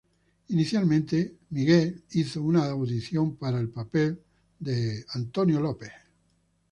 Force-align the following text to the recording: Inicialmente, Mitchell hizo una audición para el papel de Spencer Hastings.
Inicialmente, 0.49 1.35
Mitchell 1.51 2.05
hizo 2.13 2.41
una 2.41 2.65
audición 2.65 3.35
para 3.35 3.59
el 3.59 3.69
papel 3.69 4.19
de 4.59 5.01
Spencer 5.01 5.29
Hastings. 5.63 5.91